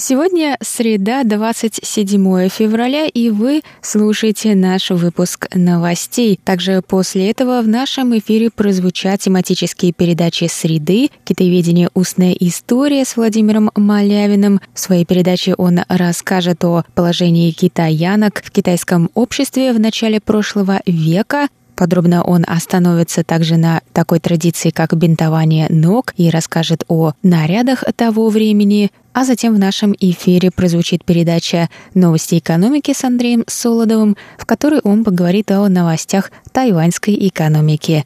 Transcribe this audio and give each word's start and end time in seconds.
Сегодня 0.00 0.56
среда, 0.62 1.24
27 1.24 2.48
февраля, 2.50 3.06
и 3.06 3.30
вы 3.30 3.62
слушаете 3.82 4.54
наш 4.54 4.90
выпуск 4.90 5.48
новостей. 5.52 6.38
Также 6.44 6.82
после 6.86 7.32
этого 7.32 7.62
в 7.62 7.66
нашем 7.66 8.16
эфире 8.16 8.48
прозвучат 8.48 9.18
тематические 9.18 9.92
передачи 9.92 10.44
«Среды», 10.48 11.10
«Китаеведение. 11.24 11.88
Устная 11.94 12.30
история» 12.38 13.04
с 13.04 13.16
Владимиром 13.16 13.72
Малявиным. 13.74 14.60
В 14.72 14.78
своей 14.78 15.04
передаче 15.04 15.54
он 15.54 15.80
расскажет 15.88 16.64
о 16.64 16.84
положении 16.94 17.50
китаянок 17.50 18.40
в 18.44 18.52
китайском 18.52 19.10
обществе 19.14 19.72
в 19.72 19.80
начале 19.80 20.20
прошлого 20.20 20.80
века, 20.86 21.48
Подробно 21.78 22.24
он 22.24 22.44
остановится 22.44 23.22
также 23.22 23.56
на 23.56 23.82
такой 23.92 24.18
традиции, 24.18 24.70
как 24.70 24.96
бинтование 24.96 25.68
ног, 25.70 26.12
и 26.16 26.28
расскажет 26.28 26.82
о 26.88 27.12
нарядах 27.22 27.84
того 27.94 28.30
времени. 28.30 28.90
А 29.12 29.24
затем 29.24 29.54
в 29.54 29.60
нашем 29.60 29.94
эфире 29.96 30.50
прозвучит 30.50 31.04
передача 31.04 31.68
«Новости 31.94 32.38
экономики» 32.38 32.92
с 32.92 33.04
Андреем 33.04 33.44
Солодовым, 33.46 34.16
в 34.38 34.44
которой 34.44 34.80
он 34.80 35.04
поговорит 35.04 35.52
о 35.52 35.68
новостях 35.68 36.32
тайваньской 36.50 37.14
экономики. 37.28 38.04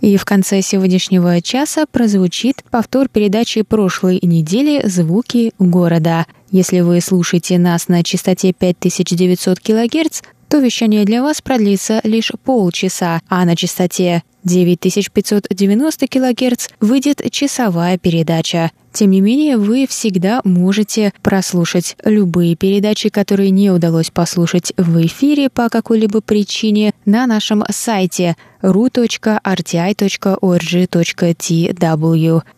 И 0.00 0.16
в 0.16 0.24
конце 0.24 0.62
сегодняшнего 0.62 1.42
часа 1.42 1.84
прозвучит 1.84 2.64
повтор 2.70 3.10
передачи 3.10 3.60
прошлой 3.60 4.18
недели 4.22 4.80
«Звуки 4.88 5.52
города». 5.58 6.24
Если 6.50 6.80
вы 6.80 7.02
слушаете 7.02 7.58
нас 7.58 7.88
на 7.88 8.02
частоте 8.02 8.54
5900 8.54 9.60
кГц, 9.60 10.22
то 10.50 10.58
вещание 10.58 11.04
для 11.04 11.22
вас 11.22 11.40
продлится 11.40 12.00
лишь 12.02 12.32
полчаса, 12.44 13.20
а 13.28 13.44
на 13.44 13.54
частоте 13.54 14.24
9590 14.42 16.08
кГц 16.08 16.68
выйдет 16.80 17.22
часовая 17.30 17.98
передача. 17.98 18.72
Тем 18.92 19.12
не 19.12 19.20
менее, 19.20 19.56
вы 19.56 19.86
всегда 19.86 20.40
можете 20.42 21.12
прослушать 21.22 21.96
любые 22.04 22.56
передачи, 22.56 23.10
которые 23.10 23.50
не 23.50 23.70
удалось 23.70 24.10
послушать 24.10 24.72
в 24.76 25.06
эфире 25.06 25.50
по 25.50 25.68
какой-либо 25.68 26.20
причине 26.20 26.94
на 27.04 27.28
нашем 27.28 27.62
сайте 27.70 28.34
ru.rti.org.tw. 28.60 29.22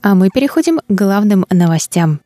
А 0.02 0.14
мы 0.14 0.30
переходим 0.30 0.78
к 0.78 0.82
главным 0.88 1.44
новостям. 1.50 2.20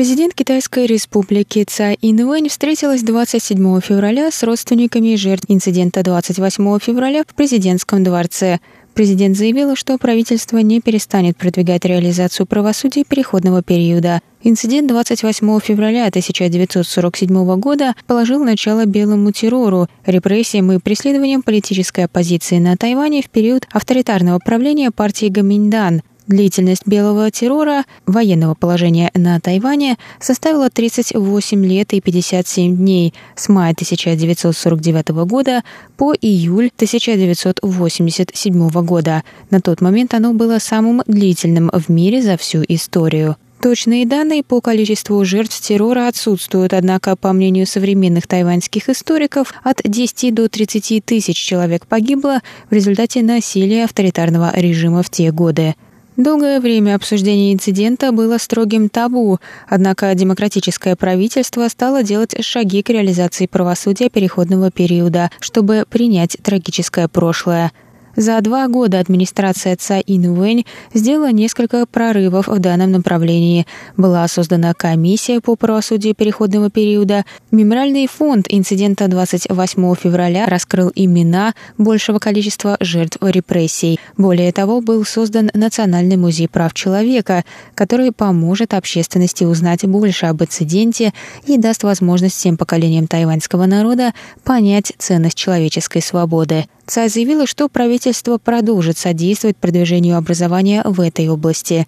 Президент 0.00 0.32
Китайской 0.32 0.86
республики 0.86 1.62
Цай 1.68 1.98
Инвэнь 2.00 2.48
встретилась 2.48 3.02
27 3.02 3.80
февраля 3.82 4.30
с 4.30 4.42
родственниками 4.42 5.14
жертв 5.14 5.44
инцидента 5.48 6.02
28 6.02 6.78
февраля 6.78 7.22
в 7.28 7.34
президентском 7.34 8.02
дворце. 8.02 8.60
Президент 8.94 9.36
заявил, 9.36 9.76
что 9.76 9.98
правительство 9.98 10.56
не 10.56 10.80
перестанет 10.80 11.36
продвигать 11.36 11.84
реализацию 11.84 12.46
правосудия 12.46 13.04
переходного 13.04 13.62
периода. 13.62 14.20
Инцидент 14.42 14.88
28 14.88 15.60
февраля 15.60 16.06
1947 16.06 17.60
года 17.60 17.94
положил 18.06 18.42
начало 18.42 18.86
белому 18.86 19.32
террору, 19.32 19.86
репрессиям 20.06 20.72
и 20.72 20.78
преследованиям 20.78 21.42
политической 21.42 22.06
оппозиции 22.06 22.56
на 22.56 22.78
Тайване 22.78 23.20
в 23.20 23.28
период 23.28 23.68
авторитарного 23.70 24.38
правления 24.38 24.92
партии 24.92 25.26
Гаминьдан. 25.26 26.00
Длительность 26.30 26.86
белого 26.86 27.30
террора, 27.32 27.84
военного 28.06 28.54
положения 28.54 29.10
на 29.14 29.40
Тайване 29.40 29.98
составила 30.20 30.70
38 30.70 31.66
лет 31.66 31.92
и 31.92 32.00
57 32.00 32.76
дней 32.76 33.14
с 33.34 33.48
мая 33.48 33.72
1949 33.72 35.08
года 35.26 35.64
по 35.96 36.14
июль 36.14 36.70
1987 36.76 38.70
года. 38.84 39.24
На 39.50 39.60
тот 39.60 39.80
момент 39.80 40.14
оно 40.14 40.32
было 40.32 40.60
самым 40.60 41.02
длительным 41.04 41.68
в 41.72 41.88
мире 41.88 42.22
за 42.22 42.36
всю 42.36 42.62
историю. 42.68 43.36
Точные 43.60 44.06
данные 44.06 44.44
по 44.44 44.60
количеству 44.60 45.24
жертв 45.24 45.60
террора 45.60 46.06
отсутствуют, 46.06 46.74
однако, 46.74 47.16
по 47.16 47.32
мнению 47.32 47.66
современных 47.66 48.28
тайваньских 48.28 48.88
историков, 48.88 49.52
от 49.64 49.80
10 49.84 50.32
до 50.32 50.48
30 50.48 51.04
тысяч 51.04 51.36
человек 51.36 51.88
погибло 51.88 52.40
в 52.70 52.72
результате 52.72 53.20
насилия 53.24 53.82
авторитарного 53.82 54.52
режима 54.54 55.02
в 55.02 55.10
те 55.10 55.32
годы. 55.32 55.74
Долгое 56.16 56.60
время 56.60 56.96
обсуждение 56.96 57.52
инцидента 57.52 58.12
было 58.12 58.38
строгим 58.38 58.88
табу, 58.88 59.38
однако 59.68 60.14
демократическое 60.14 60.96
правительство 60.96 61.66
стало 61.68 62.02
делать 62.02 62.34
шаги 62.44 62.82
к 62.82 62.90
реализации 62.90 63.46
правосудия 63.46 64.10
переходного 64.10 64.70
периода, 64.70 65.30
чтобы 65.40 65.84
принять 65.88 66.36
трагическое 66.42 67.08
прошлое– 67.08 67.72
за 68.16 68.40
два 68.40 68.68
года 68.68 68.98
администрация 68.98 69.76
Цай 69.76 70.02
Инвэнь 70.06 70.66
сделала 70.94 71.30
несколько 71.32 71.86
прорывов 71.86 72.48
в 72.48 72.58
данном 72.58 72.92
направлении. 72.92 73.66
Была 73.96 74.26
создана 74.28 74.74
комиссия 74.74 75.40
по 75.40 75.56
правосудию 75.56 76.14
переходного 76.14 76.70
периода. 76.70 77.24
Мемориальный 77.50 78.06
фонд 78.06 78.46
инцидента 78.48 79.08
28 79.08 79.94
февраля 79.94 80.46
раскрыл 80.46 80.90
имена 80.94 81.54
большего 81.78 82.18
количества 82.18 82.76
жертв 82.80 83.18
репрессий. 83.20 84.00
Более 84.16 84.52
того, 84.52 84.80
был 84.80 85.04
создан 85.04 85.50
Национальный 85.54 86.16
музей 86.16 86.48
прав 86.48 86.74
человека, 86.74 87.44
который 87.74 88.12
поможет 88.12 88.74
общественности 88.74 89.44
узнать 89.44 89.84
больше 89.86 90.26
об 90.26 90.42
инциденте 90.42 91.12
и 91.46 91.58
даст 91.58 91.84
возможность 91.84 92.36
всем 92.36 92.56
поколениям 92.56 93.06
тайваньского 93.06 93.66
народа 93.66 94.12
понять 94.44 94.92
ценность 94.98 95.36
человеческой 95.36 96.02
свободы. 96.02 96.66
Цай 96.90 97.08
заявила, 97.08 97.46
что 97.46 97.68
правительство 97.68 98.36
продолжит 98.38 98.98
содействовать 98.98 99.56
продвижению 99.56 100.16
образования 100.16 100.82
в 100.84 101.00
этой 101.00 101.28
области. 101.28 101.86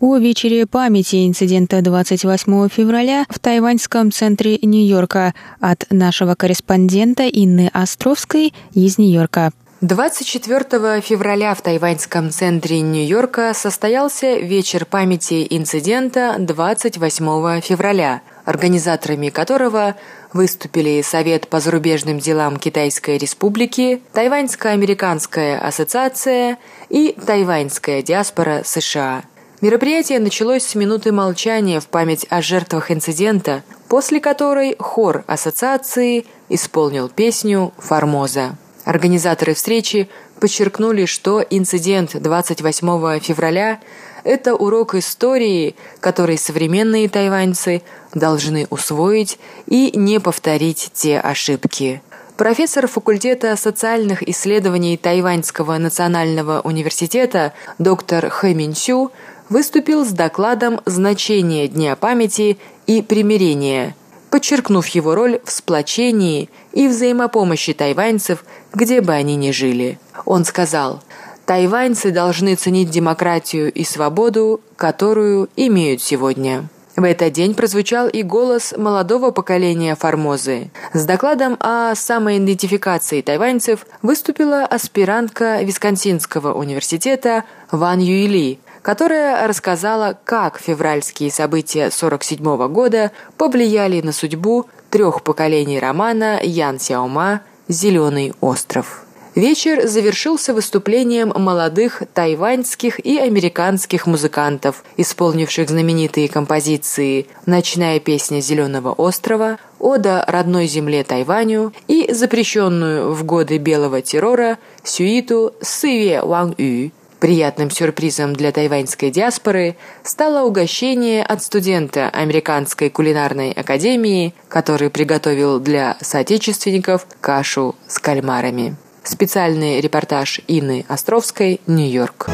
О 0.00 0.16
вечере 0.16 0.66
памяти 0.66 1.26
инцидента 1.26 1.82
28 1.82 2.68
февраля 2.70 3.26
в 3.28 3.38
тайваньском 3.38 4.10
центре 4.10 4.58
Нью-Йорка 4.62 5.34
от 5.60 5.84
нашего 5.90 6.34
корреспондента 6.34 7.28
Инны 7.28 7.68
Островской 7.74 8.54
из 8.72 8.96
Нью-Йорка. 8.96 9.52
24 9.82 11.02
февраля 11.02 11.54
в 11.54 11.60
тайваньском 11.60 12.30
центре 12.30 12.80
Нью-Йорка 12.80 13.52
состоялся 13.52 14.36
вечер 14.38 14.86
памяти 14.86 15.46
инцидента 15.50 16.36
28 16.38 17.60
февраля– 17.60 18.22
организаторами 18.44 19.28
которого 19.28 19.96
выступили 20.32 21.02
Совет 21.02 21.48
по 21.48 21.60
зарубежным 21.60 22.18
делам 22.18 22.58
Китайской 22.58 23.18
Республики, 23.18 24.02
Тайваньско-американская 24.12 25.58
ассоциация 25.58 26.58
и 26.88 27.16
Тайваньская 27.26 28.02
диаспора 28.02 28.62
США. 28.64 29.22
Мероприятие 29.60 30.18
началось 30.18 30.64
с 30.64 30.74
минуты 30.74 31.12
молчания 31.12 31.80
в 31.80 31.86
память 31.86 32.26
о 32.28 32.42
жертвах 32.42 32.90
инцидента, 32.90 33.62
после 33.88 34.20
которой 34.20 34.76
хор 34.78 35.24
ассоциации 35.26 36.26
исполнил 36.48 37.08
песню 37.08 37.72
«Формоза». 37.78 38.56
Организаторы 38.84 39.54
встречи 39.54 40.10
подчеркнули, 40.38 41.06
что 41.06 41.42
инцидент 41.48 42.20
28 42.20 43.20
февраля– 43.20 43.80
это 44.24 44.54
урок 44.54 44.94
истории, 44.94 45.76
который 46.00 46.38
современные 46.38 47.08
тайваньцы 47.08 47.82
должны 48.14 48.66
усвоить 48.70 49.38
и 49.66 49.96
не 49.96 50.18
повторить 50.18 50.90
те 50.94 51.20
ошибки. 51.20 52.02
Профессор 52.36 52.88
факультета 52.88 53.54
социальных 53.54 54.28
исследований 54.28 54.96
Тайваньского 54.96 55.78
национального 55.78 56.60
университета 56.62 57.52
доктор 57.78 58.28
Хэ 58.28 58.54
Минсю 58.54 59.12
выступил 59.48 60.04
с 60.04 60.08
докладом 60.08 60.80
«Значение 60.84 61.68
Дня 61.68 61.94
памяти 61.94 62.58
и 62.88 63.02
примирения», 63.02 63.94
подчеркнув 64.30 64.88
его 64.88 65.14
роль 65.14 65.38
в 65.44 65.52
сплочении 65.52 66.50
и 66.72 66.88
взаимопомощи 66.88 67.72
тайваньцев, 67.72 68.44
где 68.72 69.00
бы 69.00 69.12
они 69.12 69.36
ни 69.36 69.52
жили. 69.52 70.00
Он 70.24 70.44
сказал, 70.44 71.04
«Тайваньцы 71.46 72.10
должны 72.10 72.54
ценить 72.54 72.90
демократию 72.90 73.72
и 73.72 73.84
свободу, 73.84 74.60
которую 74.76 75.48
имеют 75.56 76.00
сегодня». 76.02 76.68
В 76.96 77.02
этот 77.02 77.32
день 77.32 77.54
прозвучал 77.54 78.08
и 78.08 78.22
голос 78.22 78.72
молодого 78.76 79.32
поколения 79.32 79.96
Формозы. 79.96 80.70
С 80.92 81.04
докладом 81.04 81.56
о 81.58 81.94
самоидентификации 81.96 83.20
тайваньцев 83.20 83.84
выступила 84.00 84.64
аспирантка 84.64 85.60
Висконсинского 85.62 86.54
университета 86.54 87.42
Ван 87.72 87.98
Юйли, 87.98 88.60
которая 88.82 89.48
рассказала, 89.48 90.16
как 90.24 90.60
февральские 90.60 91.32
события 91.32 91.86
1947 91.86 92.68
года 92.72 93.10
повлияли 93.36 94.00
на 94.00 94.12
судьбу 94.12 94.66
трех 94.90 95.22
поколений 95.22 95.80
романа 95.80 96.38
Ян 96.40 96.78
Сяома 96.78 97.40
«Зеленый 97.66 98.34
остров». 98.40 99.04
Вечер 99.34 99.88
завершился 99.88 100.54
выступлением 100.54 101.32
молодых 101.34 102.04
тайваньских 102.14 103.04
и 103.04 103.18
американских 103.18 104.06
музыкантов, 104.06 104.84
исполнивших 104.96 105.68
знаменитые 105.68 106.28
композиции 106.28 107.26
«Ночная 107.44 107.98
песня 107.98 108.40
Зеленого 108.40 108.92
острова», 108.92 109.58
«Ода 109.80 110.24
родной 110.28 110.68
земле 110.68 111.02
Тайваню» 111.02 111.72
и 111.88 112.12
запрещенную 112.12 113.12
в 113.12 113.24
годы 113.24 113.58
белого 113.58 114.02
террора 114.02 114.58
сюиту 114.84 115.52
«Сыве 115.60 116.22
Ван 116.22 116.54
Ю». 116.56 116.92
Приятным 117.18 117.70
сюрпризом 117.70 118.34
для 118.34 118.52
тайваньской 118.52 119.10
диаспоры 119.10 119.76
стало 120.04 120.46
угощение 120.46 121.24
от 121.24 121.42
студента 121.42 122.08
Американской 122.08 122.88
кулинарной 122.88 123.50
академии, 123.50 124.32
который 124.46 124.90
приготовил 124.90 125.58
для 125.58 125.96
соотечественников 126.00 127.06
кашу 127.20 127.74
с 127.88 127.98
кальмарами. 127.98 128.76
Специальный 129.04 129.80
репортаж 129.80 130.40
Инны 130.48 130.84
Островской, 130.88 131.60
Нью-Йорк. 131.66 132.30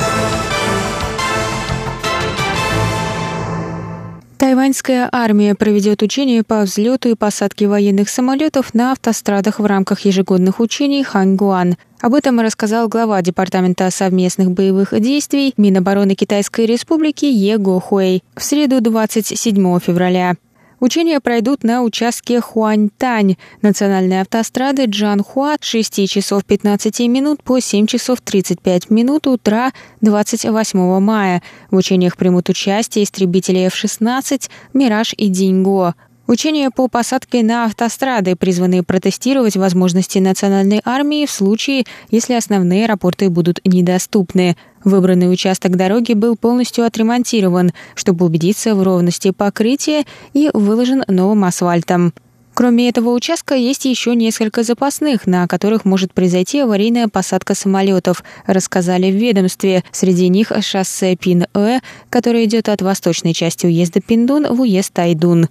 Тайваньская 4.38 5.06
армия 5.12 5.54
проведет 5.54 6.00
учения 6.02 6.42
по 6.42 6.62
взлету 6.62 7.10
и 7.10 7.14
посадке 7.14 7.68
военных 7.68 8.08
самолетов 8.08 8.72
на 8.72 8.92
автострадах 8.92 9.58
в 9.58 9.66
рамках 9.66 10.00
ежегодных 10.06 10.60
учений 10.60 11.04
Ханьгуан. 11.04 11.76
Об 12.00 12.14
этом 12.14 12.40
рассказал 12.40 12.88
глава 12.88 13.20
Департамента 13.20 13.90
совместных 13.90 14.50
боевых 14.52 14.98
действий 14.98 15.52
Минобороны 15.58 16.14
Китайской 16.14 16.64
Республики 16.64 17.26
Е 17.26 17.58
Го 17.58 17.80
Хуэй 17.80 18.22
в 18.34 18.42
среду 18.42 18.80
27 18.80 19.78
февраля. 19.80 20.36
Учения 20.80 21.20
пройдут 21.20 21.62
на 21.62 21.82
участке 21.82 22.40
Хуаньтань, 22.40 23.36
национальной 23.60 24.22
автострады 24.22 24.86
Джанхуа 24.86 25.56
с 25.60 25.66
6 25.66 26.08
часов 26.08 26.46
15 26.46 27.00
минут 27.00 27.42
по 27.42 27.60
7 27.60 27.86
часов 27.86 28.22
35 28.22 28.88
минут 28.88 29.26
утра 29.26 29.72
28 30.00 31.00
мая. 31.00 31.42
В 31.70 31.76
учениях 31.76 32.16
примут 32.16 32.48
участие 32.48 33.04
истребители 33.04 33.66
F-16, 33.66 34.48
«Мираж» 34.72 35.12
и 35.18 35.28
«Динго». 35.28 35.94
Учения 36.30 36.70
по 36.70 36.86
посадке 36.86 37.42
на 37.42 37.64
автострады 37.64 38.36
призваны 38.36 38.84
протестировать 38.84 39.56
возможности 39.56 40.20
национальной 40.20 40.80
армии 40.84 41.26
в 41.26 41.30
случае, 41.32 41.86
если 42.12 42.34
основные 42.34 42.84
аэропорты 42.84 43.28
будут 43.30 43.58
недоступны. 43.64 44.56
Выбранный 44.84 45.28
участок 45.28 45.74
дороги 45.74 46.12
был 46.12 46.36
полностью 46.36 46.84
отремонтирован, 46.84 47.72
чтобы 47.96 48.26
убедиться 48.26 48.76
в 48.76 48.82
ровности 48.84 49.32
покрытия 49.32 50.04
и 50.32 50.50
выложен 50.54 51.02
новым 51.08 51.42
асфальтом. 51.42 52.12
Кроме 52.54 52.88
этого 52.88 53.10
участка 53.10 53.54
есть 53.54 53.84
еще 53.84 54.14
несколько 54.14 54.62
запасных, 54.62 55.26
на 55.26 55.48
которых 55.48 55.84
может 55.84 56.12
произойти 56.12 56.60
аварийная 56.60 57.08
посадка 57.08 57.54
самолетов, 57.54 58.22
рассказали 58.46 59.10
в 59.10 59.14
ведомстве. 59.14 59.82
Среди 59.92 60.28
них 60.28 60.52
шоссе 60.60 61.16
Пин-Э, 61.16 61.80
которое 62.08 62.44
идет 62.44 62.68
от 62.68 62.82
восточной 62.82 63.34
части 63.34 63.66
уезда 63.66 64.00
Пиндун 64.00 64.46
в 64.54 64.60
уезд 64.60 64.92
Тайдун. 64.92 65.48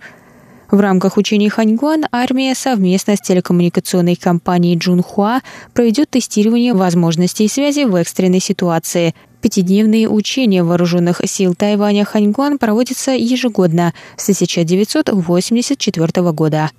В 0.72 0.80
рамках 0.80 1.18
учений 1.18 1.50
Ханьгуан 1.50 2.06
армия 2.12 2.54
совместно 2.54 3.16
с 3.16 3.22
телекоммуникационной 3.22 4.16
компанией 4.16 4.78
Джунхуа 4.78 5.42
проведет 5.74 6.12
тестирование 6.12 6.74
возможностей 6.74 7.48
связи 7.48 7.86
в 7.86 7.96
экстренной 7.96 8.40
ситуации. 8.40 9.16
Пятидневные 9.42 10.08
учения 10.08 10.64
вооруженных 10.64 11.22
сил 11.26 11.56
Тайваня 11.56 12.06
Ханьгуан 12.06 12.60
проводятся 12.60 13.12
ежегодно 13.12 13.94
с 14.16 14.30
1984 14.30 16.32
года. 16.34 16.70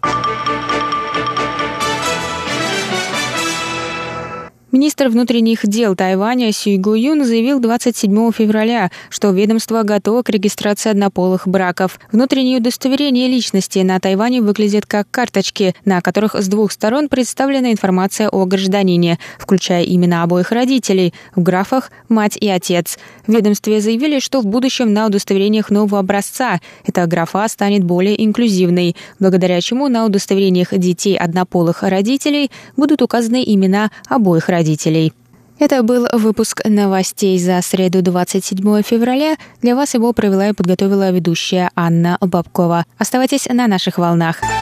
Министр 4.73 5.09
внутренних 5.09 5.67
дел 5.67 5.97
Тайваня 5.97 6.53
Сюй 6.53 6.77
Гу 6.77 6.95
Юн 6.95 7.25
заявил 7.25 7.59
27 7.59 8.31
февраля, 8.31 8.93
что 9.09 9.33
ведомство 9.33 9.83
готово 9.83 10.23
к 10.23 10.31
регистрации 10.31 10.91
однополых 10.91 11.49
браков. 11.49 11.99
Внутренние 12.13 12.59
удостоверения 12.59 13.27
личности 13.27 13.81
на 13.81 13.99
Тайване 13.99 14.41
выглядят 14.41 14.87
как 14.87 15.11
карточки, 15.11 15.75
на 15.85 16.01
которых 16.01 16.37
с 16.37 16.47
двух 16.47 16.71
сторон 16.71 17.09
представлена 17.09 17.73
информация 17.73 18.29
о 18.29 18.45
гражданине, 18.47 19.19
включая 19.41 19.83
имена 19.83 20.23
обоих 20.23 20.53
родителей, 20.53 21.15
в 21.35 21.43
графах 21.43 21.91
«мать» 22.09 22.37
и 22.37 22.49
«отец». 22.49 22.97
В 23.27 23.33
ведомстве 23.33 23.81
заявили, 23.81 24.21
что 24.21 24.41
в 24.41 24.47
будущем 24.47 24.93
на 24.93 25.07
удостоверениях 25.07 25.71
нового 25.71 25.99
образца 25.99 26.61
эта 26.87 27.09
графа 27.09 27.49
станет 27.49 27.83
более 27.83 28.25
инклюзивной, 28.25 28.95
благодаря 29.19 29.61
чему 29.61 29.89
на 29.89 30.05
удостоверениях 30.05 30.79
детей 30.79 31.19
однополых 31.19 31.83
родителей 31.83 32.53
будут 32.77 33.03
указаны 33.03 33.43
имена 33.45 33.91
обоих 34.07 34.49
родителей 34.49 34.60
родителей. 34.61 35.13
Это 35.59 35.83
был 35.83 36.07
выпуск 36.13 36.63
новостей 36.65 37.39
за 37.39 37.61
среду 37.63 38.03
27 38.03 38.83
февраля. 38.83 39.37
Для 39.61 39.75
вас 39.77 39.95
его 39.95 40.13
провела 40.13 40.49
и 40.49 40.53
подготовила 40.55 41.11
ведущая 41.11 41.71
Анна 41.75 42.17
Бабкова. 42.21 42.85
Оставайтесь 42.99 43.47
на 43.47 43.67
наших 43.67 43.99
волнах. 43.99 44.41